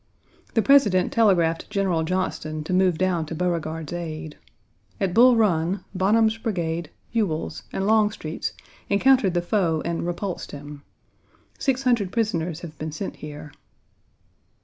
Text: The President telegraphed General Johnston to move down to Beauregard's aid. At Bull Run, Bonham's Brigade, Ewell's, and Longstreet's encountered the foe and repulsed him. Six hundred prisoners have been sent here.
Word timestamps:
The 0.55 0.63
President 0.63 1.13
telegraphed 1.13 1.69
General 1.69 2.01
Johnston 2.03 2.63
to 2.63 2.73
move 2.73 2.97
down 2.97 3.27
to 3.27 3.35
Beauregard's 3.35 3.93
aid. 3.93 4.35
At 4.99 5.13
Bull 5.13 5.35
Run, 5.35 5.83
Bonham's 5.93 6.39
Brigade, 6.39 6.89
Ewell's, 7.11 7.61
and 7.71 7.85
Longstreet's 7.85 8.53
encountered 8.89 9.35
the 9.35 9.43
foe 9.43 9.83
and 9.85 10.07
repulsed 10.07 10.53
him. 10.53 10.81
Six 11.59 11.83
hundred 11.83 12.11
prisoners 12.11 12.61
have 12.61 12.75
been 12.79 12.91
sent 12.91 13.17
here. 13.17 13.51